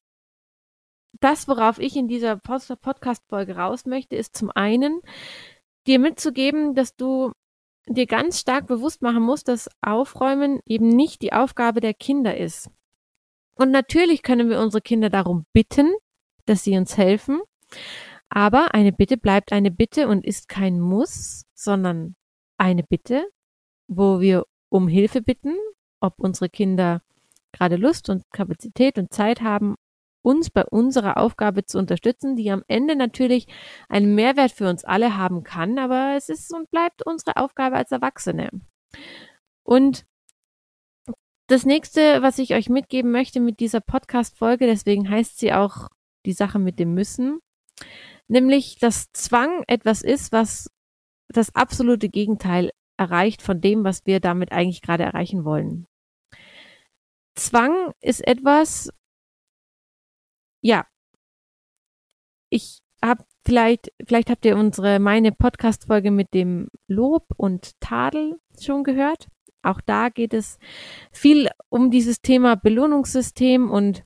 das, 1.20 1.48
worauf 1.48 1.80
ich 1.80 1.96
in 1.96 2.08
dieser 2.08 2.38
Podcast-Folge 2.38 3.56
raus 3.56 3.86
möchte, 3.86 4.16
ist 4.16 4.36
zum 4.36 4.52
einen, 4.52 5.02
dir 5.88 6.00
mitzugeben, 6.00 6.76
dass 6.76 6.96
du 6.96 7.32
dir 7.88 8.06
ganz 8.06 8.40
stark 8.40 8.68
bewusst 8.68 9.02
machen 9.02 9.22
musst, 9.22 9.48
dass 9.48 9.70
Aufräumen 9.82 10.62
eben 10.66 10.88
nicht 10.88 11.22
die 11.22 11.34
Aufgabe 11.34 11.82
der 11.82 11.94
Kinder 11.94 12.38
ist. 12.38 12.70
Und 13.60 13.72
natürlich 13.72 14.24
können 14.24 14.50
wir 14.50 14.62
unsere 14.62 14.82
Kinder 14.82 15.10
darum 15.10 15.46
bitten, 15.52 15.94
dass 16.46 16.64
sie 16.64 16.78
uns 16.78 16.96
helfen. 16.96 17.42
Aber 18.30 18.74
eine 18.74 18.94
Bitte 18.94 19.18
bleibt 19.18 19.52
eine 19.52 19.70
Bitte 19.70 20.08
und 20.08 20.26
ist 20.26 20.48
kein 20.48 20.80
Muss, 20.80 21.44
sondern 21.54 22.16
eine 22.58 22.84
Bitte, 22.84 23.28
wo 23.90 24.22
wir 24.22 24.46
um 24.70 24.88
Hilfe 24.88 25.22
bitten, 25.22 25.58
ob 26.00 26.14
unsere 26.20 26.48
Kinder 26.48 27.02
gerade 27.52 27.76
Lust 27.76 28.10
und 28.10 28.24
Kapazität 28.32 28.98
und 28.98 29.12
Zeit 29.12 29.42
haben, 29.42 29.76
uns 30.22 30.50
bei 30.50 30.64
unserer 30.64 31.18
Aufgabe 31.18 31.66
zu 31.66 31.80
unterstützen, 31.80 32.38
die 32.38 32.52
am 32.52 32.64
Ende 32.70 32.96
natürlich 32.96 33.46
einen 33.90 34.16
Mehrwert 34.16 34.52
für 34.52 34.70
uns 34.70 34.86
alle 34.86 35.18
haben 35.18 35.44
kann, 35.44 35.78
aber 35.80 36.14
es 36.16 36.30
ist 36.30 36.54
und 36.54 36.72
bleibt 36.72 37.06
unsere 37.06 37.36
Aufgabe 37.36 37.76
als 37.76 37.92
Erwachsene. 37.92 38.52
Und 39.64 40.06
das 41.50 41.66
nächste, 41.66 42.22
was 42.22 42.38
ich 42.38 42.54
euch 42.54 42.70
mitgeben 42.70 43.12
möchte 43.12 43.40
mit 43.40 43.60
dieser 43.60 43.82
Podcast-Folge, 43.82 44.68
deswegen 44.68 45.10
heißt 45.10 45.40
sie 45.40 45.52
auch 45.52 45.90
die 46.26 46.34
Sache 46.34 46.60
mit 46.60 46.78
dem 46.78 46.94
Müssen, 46.94 47.40
nämlich, 48.28 48.78
dass 48.78 49.12
Zwang 49.14 49.64
etwas 49.68 50.04
ist, 50.04 50.32
was 50.32 50.70
das 51.28 51.56
absolute 51.56 52.10
Gegenteil 52.10 52.70
erreicht 52.98 53.42
von 53.42 53.62
dem, 53.62 53.84
was 53.84 54.06
wir 54.06 54.20
damit 54.20 54.52
eigentlich 54.52 54.84
gerade 54.84 55.04
erreichen 55.04 55.44
wollen. 55.44 55.88
Zwang 57.36 57.94
ist 58.00 58.26
etwas, 58.28 58.92
ja, 60.62 60.86
ich 62.52 62.80
habe 63.04 63.26
vielleicht, 63.44 63.92
vielleicht 64.06 64.30
habt 64.30 64.46
ihr 64.46 64.56
unsere, 64.56 65.00
meine 65.00 65.32
Podcast-Folge 65.32 66.12
mit 66.12 66.34
dem 66.36 66.68
Lob 66.88 67.26
und 67.38 67.72
Tadel 67.80 68.40
schon 68.60 68.84
gehört. 68.84 69.28
Auch 69.62 69.82
da 69.82 70.10
geht 70.10 70.34
es 70.34 70.58
viel 71.12 71.50
um 71.70 71.92
dieses 71.92 72.22
Thema 72.22 72.56
Belohnungssystem 72.56 73.70
und 73.70 74.04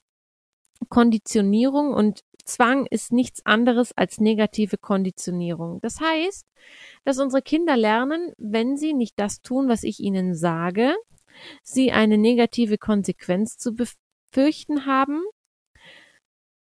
Konditionierung 0.90 1.94
und 1.94 2.24
Zwang 2.46 2.86
ist 2.88 3.14
nichts 3.14 3.46
anderes 3.46 3.96
als 3.96 4.20
negative 4.20 4.78
Konditionierung. 4.78 5.80
Das 5.80 6.02
heißt, 6.02 6.46
dass 7.06 7.20
unsere 7.20 7.42
Kinder 7.42 7.78
lernen, 7.78 8.34
wenn 8.38 8.76
sie 8.76 8.94
nicht 8.94 9.18
das 9.18 9.42
tun, 9.42 9.70
was 9.70 9.84
ich 9.84 10.02
ihnen 10.02 10.36
sage, 10.36 10.94
sie 11.64 11.92
eine 11.92 12.18
negative 12.18 12.78
Konsequenz 12.78 13.58
zu 13.58 13.74
befürchten 13.74 14.86
haben 14.86 15.24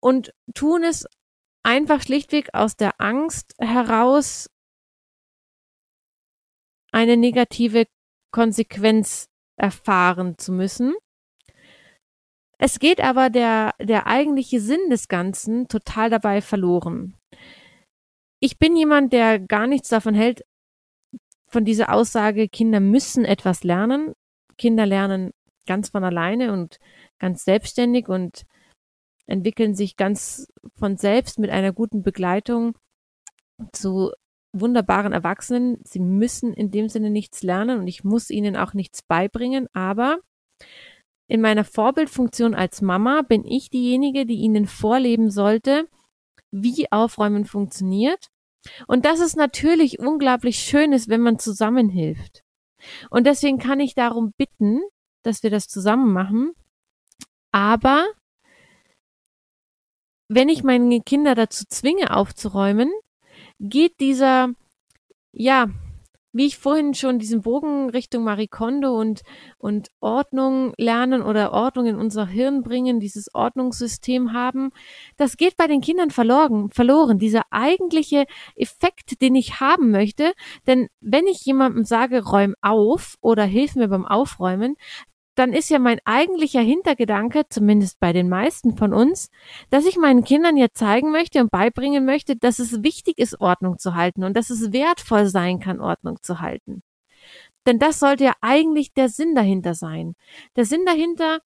und 0.01 0.33
tun 0.53 0.83
es 0.83 1.07
einfach 1.63 2.01
schlichtweg 2.01 2.53
aus 2.53 2.75
der 2.75 2.99
Angst 2.99 3.53
heraus, 3.59 4.49
eine 6.91 7.15
negative 7.15 7.85
Konsequenz 8.31 9.29
erfahren 9.57 10.37
zu 10.37 10.51
müssen. 10.51 10.93
Es 12.57 12.79
geht 12.79 13.01
aber 13.01 13.29
der, 13.29 13.73
der 13.81 14.07
eigentliche 14.07 14.61
Sinn 14.61 14.89
des 14.89 15.07
Ganzen 15.07 15.67
total 15.67 16.09
dabei 16.09 16.41
verloren. 16.41 17.15
Ich 18.39 18.57
bin 18.57 18.75
jemand, 18.75 19.13
der 19.13 19.39
gar 19.39 19.67
nichts 19.67 19.89
davon 19.89 20.13
hält, 20.13 20.43
von 21.47 21.65
dieser 21.65 21.93
Aussage, 21.93 22.47
Kinder 22.47 22.79
müssen 22.79 23.25
etwas 23.25 23.63
lernen. 23.63 24.13
Kinder 24.57 24.85
lernen 24.85 25.31
ganz 25.67 25.89
von 25.89 26.03
alleine 26.03 26.53
und 26.53 26.79
ganz 27.19 27.43
selbstständig 27.43 28.07
und 28.07 28.45
entwickeln 29.27 29.75
sich 29.75 29.97
ganz 29.97 30.47
von 30.75 30.97
selbst 30.97 31.39
mit 31.39 31.49
einer 31.49 31.73
guten 31.73 32.03
Begleitung 32.03 32.77
zu 33.73 34.11
wunderbaren 34.53 35.13
Erwachsenen. 35.13 35.79
Sie 35.83 35.99
müssen 35.99 36.53
in 36.53 36.71
dem 36.71 36.89
Sinne 36.89 37.09
nichts 37.09 37.43
lernen 37.43 37.79
und 37.79 37.87
ich 37.87 38.03
muss 38.03 38.29
ihnen 38.29 38.55
auch 38.55 38.73
nichts 38.73 39.01
beibringen, 39.01 39.67
aber 39.73 40.19
in 41.27 41.39
meiner 41.39 41.63
Vorbildfunktion 41.63 42.53
als 42.53 42.81
Mama 42.81 43.21
bin 43.21 43.45
ich 43.45 43.69
diejenige, 43.69 44.25
die 44.25 44.35
ihnen 44.35 44.67
vorleben 44.67 45.31
sollte, 45.31 45.87
wie 46.51 46.91
Aufräumen 46.91 47.45
funktioniert. 47.45 48.27
Und 48.85 49.05
dass 49.05 49.21
es 49.21 49.35
natürlich 49.35 49.99
unglaublich 49.99 50.57
schön 50.57 50.91
ist, 50.91 51.07
wenn 51.07 51.21
man 51.21 51.39
zusammenhilft. 51.39 52.43
Und 53.09 53.25
deswegen 53.27 53.59
kann 53.59 53.79
ich 53.79 53.95
darum 53.95 54.33
bitten, 54.37 54.81
dass 55.23 55.41
wir 55.41 55.49
das 55.49 55.67
zusammen 55.67 56.11
machen. 56.11 56.51
Aber 57.51 58.05
wenn 60.27 60.49
ich 60.49 60.63
meine 60.63 61.01
Kinder 61.01 61.33
dazu 61.33 61.63
zwinge, 61.67 62.15
aufzuräumen, 62.15 62.91
geht 63.61 63.99
dieser, 63.99 64.49
ja, 65.31 65.67
wie 66.33 66.45
ich 66.45 66.57
vorhin 66.57 66.93
schon 66.93 67.19
diesen 67.19 67.41
Bogen 67.41 67.89
Richtung 67.89 68.23
Marie 68.23 68.47
Kondo 68.47 68.97
und, 68.97 69.21
und 69.57 69.89
Ordnung 69.99 70.73
lernen 70.77 71.21
oder 71.21 71.51
Ordnung 71.51 71.87
in 71.87 71.97
unser 71.97 72.25
Hirn 72.25 72.63
bringen, 72.63 72.99
dieses 72.99 73.33
Ordnungssystem 73.35 74.31
haben, 74.31 74.71
das 75.17 75.35
geht 75.35 75.57
bei 75.57 75.67
den 75.67 75.81
Kindern 75.81 76.09
verloren, 76.09 76.69
verloren, 76.71 77.19
dieser 77.19 77.43
eigentliche 77.51 78.25
Effekt, 78.55 79.21
den 79.21 79.35
ich 79.35 79.59
haben 79.59 79.91
möchte. 79.91 80.31
Denn 80.67 80.87
wenn 81.01 81.27
ich 81.27 81.43
jemandem 81.45 81.83
sage, 81.83 82.23
räum 82.23 82.55
auf 82.61 83.15
oder 83.21 83.43
hilf 83.43 83.75
mir 83.75 83.89
beim 83.89 84.05
Aufräumen, 84.05 84.75
dann 85.41 85.53
ist 85.53 85.71
ja 85.71 85.79
mein 85.79 85.99
eigentlicher 86.05 86.61
Hintergedanke, 86.61 87.45
zumindest 87.49 87.99
bei 87.99 88.13
den 88.13 88.29
meisten 88.29 88.77
von 88.77 88.93
uns, 88.93 89.31
dass 89.71 89.87
ich 89.87 89.97
meinen 89.97 90.23
Kindern 90.23 90.55
ja 90.55 90.67
zeigen 90.71 91.11
möchte 91.11 91.41
und 91.41 91.49
beibringen 91.49 92.05
möchte, 92.05 92.35
dass 92.35 92.59
es 92.59 92.83
wichtig 92.83 93.17
ist, 93.17 93.41
Ordnung 93.41 93.79
zu 93.79 93.95
halten 93.95 94.23
und 94.23 94.37
dass 94.37 94.51
es 94.51 94.71
wertvoll 94.71 95.25
sein 95.25 95.59
kann, 95.59 95.81
Ordnung 95.81 96.21
zu 96.21 96.41
halten. 96.41 96.83
Denn 97.65 97.79
das 97.79 97.97
sollte 97.97 98.25
ja 98.25 98.33
eigentlich 98.41 98.93
der 98.93 99.09
Sinn 99.09 99.33
dahinter 99.33 99.73
sein. 99.73 100.13
Der 100.55 100.65
Sinn 100.65 100.85
dahinter, 100.85 101.39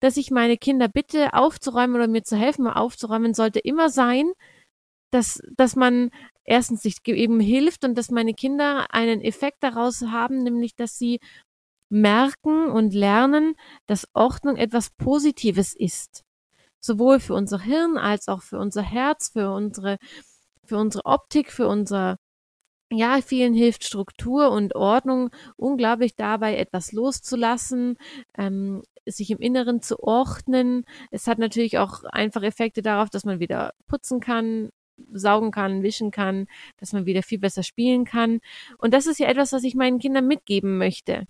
dass 0.00 0.16
ich 0.16 0.32
meine 0.32 0.56
Kinder 0.56 0.88
bitte 0.88 1.32
aufzuräumen 1.32 1.94
oder 1.94 2.08
mir 2.08 2.24
zu 2.24 2.36
helfen, 2.36 2.66
aufzuräumen, 2.66 3.34
sollte 3.34 3.60
immer 3.60 3.88
sein, 3.88 4.32
dass, 5.12 5.40
dass 5.56 5.76
man 5.76 6.10
erstens 6.42 6.82
sich 6.82 6.96
eben 7.06 7.38
hilft 7.38 7.84
und 7.84 7.96
dass 7.96 8.10
meine 8.10 8.34
Kinder 8.34 8.92
einen 8.92 9.20
Effekt 9.20 9.58
daraus 9.62 10.02
haben, 10.02 10.42
nämlich 10.42 10.74
dass 10.74 10.98
sie 10.98 11.20
merken 11.88 12.70
und 12.70 12.94
lernen, 12.94 13.54
dass 13.86 14.08
Ordnung 14.14 14.56
etwas 14.56 14.90
Positives 14.90 15.74
ist. 15.74 16.24
Sowohl 16.80 17.20
für 17.20 17.34
unser 17.34 17.60
Hirn 17.60 17.96
als 17.98 18.28
auch 18.28 18.42
für 18.42 18.58
unser 18.58 18.82
Herz, 18.82 19.30
für 19.32 19.52
unsere, 19.52 19.98
für 20.64 20.78
unsere 20.78 21.04
Optik, 21.04 21.52
für 21.52 21.68
unser, 21.68 22.18
ja, 22.90 23.20
vielen 23.22 23.54
hilft 23.54 23.84
Struktur 23.84 24.50
und 24.50 24.74
Ordnung 24.76 25.30
unglaublich 25.56 26.16
dabei, 26.16 26.56
etwas 26.56 26.92
loszulassen, 26.92 27.96
ähm, 28.36 28.82
sich 29.06 29.30
im 29.30 29.38
Inneren 29.38 29.82
zu 29.82 30.00
ordnen. 30.00 30.84
Es 31.10 31.26
hat 31.26 31.38
natürlich 31.38 31.78
auch 31.78 32.04
einfach 32.04 32.42
Effekte 32.42 32.82
darauf, 32.82 33.10
dass 33.10 33.24
man 33.24 33.40
wieder 33.40 33.72
putzen 33.88 34.20
kann, 34.20 34.70
saugen 35.12 35.50
kann, 35.50 35.82
wischen 35.82 36.10
kann, 36.10 36.46
dass 36.78 36.92
man 36.92 37.06
wieder 37.06 37.22
viel 37.22 37.38
besser 37.38 37.62
spielen 37.62 38.04
kann. 38.04 38.40
Und 38.78 38.94
das 38.94 39.06
ist 39.06 39.18
ja 39.18 39.28
etwas, 39.28 39.52
was 39.52 39.64
ich 39.64 39.74
meinen 39.74 39.98
Kindern 39.98 40.26
mitgeben 40.26 40.78
möchte. 40.78 41.26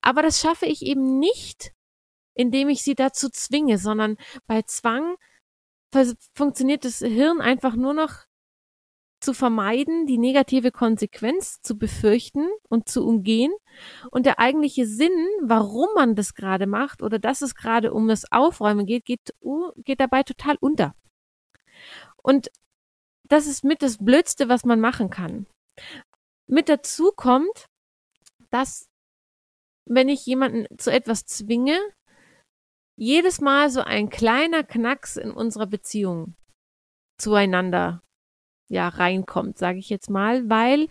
Aber 0.00 0.22
das 0.22 0.40
schaffe 0.40 0.66
ich 0.66 0.82
eben 0.82 1.18
nicht, 1.18 1.72
indem 2.34 2.68
ich 2.68 2.82
sie 2.82 2.94
dazu 2.94 3.28
zwinge, 3.28 3.78
sondern 3.78 4.16
bei 4.46 4.62
Zwang 4.62 5.16
funktioniert 6.34 6.84
das 6.84 6.98
Hirn 6.98 7.40
einfach 7.40 7.74
nur 7.74 7.94
noch 7.94 8.26
zu 9.20 9.34
vermeiden, 9.34 10.06
die 10.06 10.18
negative 10.18 10.72
Konsequenz 10.72 11.60
zu 11.62 11.76
befürchten 11.76 12.48
und 12.68 12.88
zu 12.88 13.06
umgehen. 13.06 13.52
Und 14.10 14.24
der 14.24 14.38
eigentliche 14.38 14.86
Sinn, 14.86 15.12
warum 15.42 15.88
man 15.94 16.14
das 16.14 16.34
gerade 16.34 16.66
macht 16.66 17.02
oder 17.02 17.18
dass 17.18 17.42
es 17.42 17.54
gerade 17.54 17.92
um 17.92 18.08
das 18.08 18.30
Aufräumen 18.32 18.86
geht, 18.86 19.04
geht, 19.04 19.34
geht 19.76 20.00
dabei 20.00 20.22
total 20.22 20.56
unter. 20.60 20.94
Und 22.16 22.50
das 23.24 23.46
ist 23.46 23.62
mit 23.62 23.82
das 23.82 23.98
Blödste, 23.98 24.48
was 24.48 24.64
man 24.64 24.80
machen 24.80 25.10
kann. 25.10 25.46
Mit 26.46 26.68
dazu 26.68 27.12
kommt, 27.14 27.66
dass 28.50 28.89
wenn 29.90 30.08
ich 30.08 30.24
jemanden 30.24 30.66
zu 30.78 30.92
etwas 30.92 31.26
zwinge, 31.26 31.76
jedes 32.96 33.40
Mal 33.40 33.70
so 33.70 33.80
ein 33.80 34.08
kleiner 34.08 34.62
Knacks 34.62 35.16
in 35.16 35.32
unserer 35.32 35.66
Beziehung 35.66 36.36
zueinander 37.18 38.02
ja 38.68 38.88
reinkommt, 38.88 39.58
sage 39.58 39.78
ich 39.78 39.90
jetzt 39.90 40.08
mal, 40.08 40.48
weil 40.48 40.86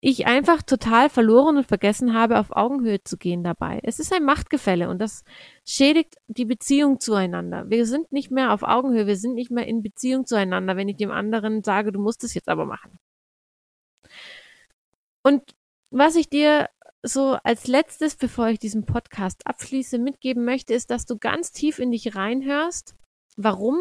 ich 0.00 0.28
einfach 0.28 0.62
total 0.62 1.10
verloren 1.10 1.56
und 1.56 1.66
vergessen 1.66 2.14
habe, 2.14 2.38
auf 2.38 2.52
Augenhöhe 2.52 3.02
zu 3.02 3.16
gehen 3.16 3.42
dabei. 3.42 3.80
Es 3.82 3.98
ist 3.98 4.12
ein 4.12 4.24
Machtgefälle 4.24 4.88
und 4.88 5.00
das 5.00 5.24
schädigt 5.66 6.14
die 6.28 6.44
Beziehung 6.44 7.00
zueinander. 7.00 7.68
Wir 7.68 7.86
sind 7.86 8.12
nicht 8.12 8.30
mehr 8.30 8.52
auf 8.52 8.62
Augenhöhe, 8.62 9.08
wir 9.08 9.16
sind 9.16 9.34
nicht 9.34 9.50
mehr 9.50 9.66
in 9.66 9.82
Beziehung 9.82 10.26
zueinander, 10.26 10.76
wenn 10.76 10.88
ich 10.88 10.96
dem 10.96 11.10
anderen 11.10 11.64
sage, 11.64 11.90
du 11.90 12.00
musst 12.00 12.22
es 12.22 12.34
jetzt 12.34 12.48
aber 12.48 12.66
machen. 12.66 13.00
Und 15.24 15.42
was 15.90 16.14
ich 16.14 16.28
dir 16.28 16.68
so 17.02 17.38
als 17.44 17.66
letztes, 17.66 18.16
bevor 18.16 18.48
ich 18.48 18.58
diesen 18.58 18.84
Podcast 18.84 19.46
abschließe, 19.46 19.98
mitgeben 19.98 20.44
möchte, 20.44 20.74
ist, 20.74 20.90
dass 20.90 21.06
du 21.06 21.16
ganz 21.18 21.52
tief 21.52 21.78
in 21.78 21.90
dich 21.90 22.16
reinhörst, 22.16 22.94
warum 23.36 23.78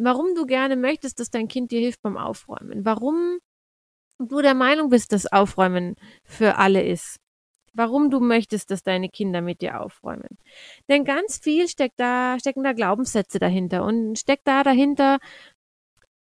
warum 0.00 0.34
du 0.34 0.46
gerne 0.46 0.76
möchtest, 0.76 1.20
dass 1.20 1.30
dein 1.30 1.48
Kind 1.48 1.70
dir 1.70 1.80
hilft 1.80 2.02
beim 2.02 2.16
Aufräumen, 2.16 2.84
warum 2.84 3.38
du 4.18 4.40
der 4.40 4.54
Meinung 4.54 4.88
bist, 4.90 5.12
dass 5.12 5.30
Aufräumen 5.30 5.94
für 6.24 6.56
alle 6.56 6.82
ist, 6.82 7.16
warum 7.74 8.10
du 8.10 8.20
möchtest, 8.20 8.70
dass 8.70 8.82
deine 8.82 9.08
Kinder 9.08 9.40
mit 9.40 9.60
dir 9.60 9.80
aufräumen. 9.80 10.38
Denn 10.88 11.04
ganz 11.04 11.38
viel 11.38 11.68
steckt 11.68 12.00
da, 12.00 12.38
stecken 12.38 12.64
da 12.64 12.72
Glaubenssätze 12.72 13.38
dahinter 13.38 13.84
und 13.84 14.18
steckt 14.18 14.46
da 14.46 14.62
dahinter, 14.62 15.18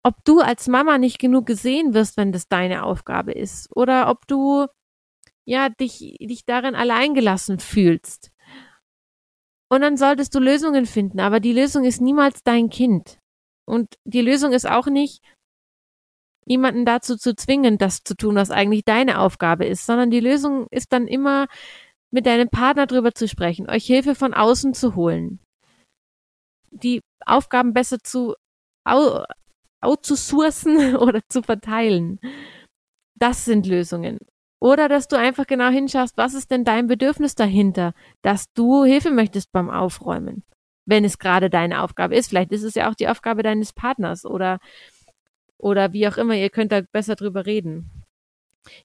ob 0.04 0.16
du 0.26 0.40
als 0.40 0.68
Mama 0.68 0.98
nicht 0.98 1.20
genug 1.20 1.46
gesehen 1.46 1.94
wirst, 1.94 2.18
wenn 2.18 2.32
das 2.32 2.48
deine 2.48 2.84
Aufgabe 2.84 3.32
ist. 3.34 3.70
Oder 3.76 4.10
ob 4.10 4.28
du 4.28 4.68
ja 5.50 5.70
dich 5.70 6.16
dich 6.22 6.46
darin 6.46 6.76
alleingelassen 6.76 7.60
fühlst. 7.60 8.32
Und 9.72 9.82
dann 9.82 9.98
solltest 9.98 10.34
du 10.36 10.40
Lösungen 10.40 10.86
finden, 10.86 11.20
aber 11.20 11.40
die 11.40 11.54
Lösung 11.54 11.84
ist 11.86 12.02
niemals 12.02 12.44
dein 12.44 12.70
Kind. 12.70 13.20
Und 13.68 13.96
die 14.04 14.22
Lösung 14.22 14.52
ist 14.52 14.68
auch 14.68 14.88
nicht, 14.88 15.24
jemanden 16.46 16.86
dazu 16.86 17.18
zu 17.18 17.36
zwingen, 17.36 17.78
das 17.78 18.04
zu 18.04 18.16
tun, 18.16 18.36
was 18.36 18.50
eigentlich 18.50 18.84
deine 18.84 19.20
Aufgabe 19.20 19.66
ist, 19.66 19.86
sondern 19.86 20.10
die 20.10 20.20
Lösung 20.20 20.68
ist 20.72 20.92
dann 20.94 21.08
immer, 21.08 21.48
mit 22.12 22.26
deinem 22.26 22.50
Partner 22.50 22.88
drüber 22.88 23.14
zu 23.14 23.28
sprechen, 23.28 23.70
euch 23.70 23.86
Hilfe 23.86 24.16
von 24.16 24.34
außen 24.34 24.74
zu 24.74 24.96
holen, 24.96 25.40
die 26.72 27.02
Aufgaben 27.26 27.74
besser 27.74 28.00
zu 28.00 28.34
outzusourcen 29.82 30.96
oder 30.98 31.22
zu 31.30 31.44
verteilen. 31.44 32.20
Das 33.16 33.46
sind 33.46 33.68
Lösungen. 33.68 34.18
Oder 34.60 34.90
dass 34.90 35.08
du 35.08 35.18
einfach 35.18 35.48
genau 35.48 35.70
hinschaust, 35.70 36.18
was 36.18 36.34
ist 36.34 36.52
denn 36.52 36.66
dein 36.66 36.88
Bedürfnis 36.88 37.36
dahinter, 37.36 37.94
dass 38.22 38.52
du 38.54 38.84
Hilfe 38.84 39.12
möchtest 39.12 39.52
beim 39.52 39.70
Aufräumen 39.70 40.44
wenn 40.90 41.06
es 41.06 41.20
gerade 41.20 41.50
deine 41.50 41.84
Aufgabe 41.84 42.16
ist. 42.16 42.30
Vielleicht 42.30 42.52
ist 42.52 42.64
es 42.64 42.74
ja 42.74 42.90
auch 42.90 42.96
die 42.96 43.08
Aufgabe 43.08 43.44
deines 43.44 43.74
Partners 43.74 44.26
oder, 44.26 44.60
oder 45.58 45.94
wie 45.94 46.08
auch 46.08 46.18
immer. 46.18 46.36
Ihr 46.36 46.50
könnt 46.50 46.72
da 46.72 46.82
besser 46.82 47.16
drüber 47.16 47.46
reden. 47.46 48.06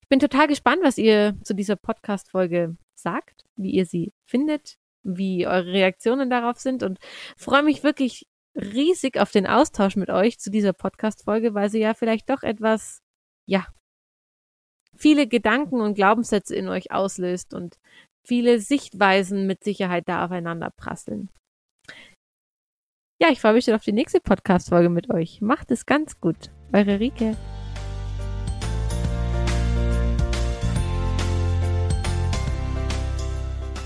Ich 0.02 0.08
bin 0.08 0.20
total 0.20 0.46
gespannt, 0.46 0.82
was 0.82 0.98
ihr 0.98 1.36
zu 1.42 1.54
dieser 1.54 1.76
Podcast-Folge 1.76 2.76
sagt, 2.94 3.44
wie 3.56 3.70
ihr 3.70 3.86
sie 3.86 4.12
findet, 4.26 4.76
wie 5.02 5.46
eure 5.46 5.72
Reaktionen 5.72 6.28
darauf 6.28 6.58
sind 6.58 6.82
und 6.82 6.98
freue 7.36 7.62
mich 7.62 7.82
wirklich 7.82 8.26
riesig 8.54 9.18
auf 9.18 9.30
den 9.30 9.46
Austausch 9.46 9.96
mit 9.96 10.10
euch 10.10 10.38
zu 10.38 10.50
dieser 10.50 10.74
Podcast-Folge, 10.74 11.54
weil 11.54 11.70
sie 11.70 11.80
ja 11.80 11.94
vielleicht 11.94 12.28
doch 12.28 12.42
etwas, 12.42 13.00
ja, 13.46 13.66
viele 14.96 15.26
Gedanken 15.26 15.80
und 15.80 15.94
Glaubenssätze 15.94 16.54
in 16.54 16.68
euch 16.68 16.92
auslöst 16.92 17.54
und 17.54 17.78
viele 18.24 18.60
Sichtweisen 18.60 19.46
mit 19.46 19.64
Sicherheit 19.64 20.08
da 20.08 20.24
aufeinander 20.24 20.70
prasseln. 20.70 21.28
Ja, 23.20 23.28
ich 23.30 23.40
freue 23.40 23.54
mich 23.54 23.64
schon 23.64 23.74
auf 23.74 23.84
die 23.84 23.92
nächste 23.92 24.20
Podcast-Folge 24.20 24.88
mit 24.88 25.10
euch. 25.10 25.40
Macht 25.40 25.70
es 25.70 25.86
ganz 25.86 26.20
gut. 26.20 26.50
Eure 26.72 26.98
Rike. 26.98 27.36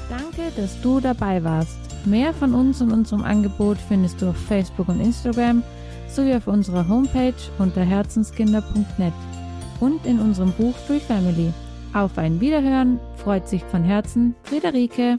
Danke, 0.09 0.51
dass 0.57 0.81
du 0.81 1.01
dabei 1.01 1.45
warst. 1.45 1.79
Mehr 2.07 2.33
von 2.33 2.55
uns 2.55 2.81
und 2.81 2.91
unserem 2.91 3.23
Angebot 3.23 3.77
findest 3.77 4.23
du 4.23 4.31
auf 4.31 4.37
Facebook 4.47 4.89
und 4.89 5.01
Instagram 5.01 5.63
sowie 6.09 6.35
auf 6.35 6.47
unserer 6.47 6.89
Homepage 6.89 7.35
unter 7.59 7.85
herzenskinder.net 7.85 9.13
und 9.81 10.05
in 10.07 10.19
unserem 10.19 10.53
Buch 10.53 10.75
Free 10.87 11.01
Family. 11.01 11.53
Auf 11.95 12.19
ein 12.19 12.41
Wiederhören 12.41 13.01
freut 13.17 13.49
sich 13.49 13.65
von 13.65 13.83
Herzen 13.83 14.35
Friederike. 14.45 15.17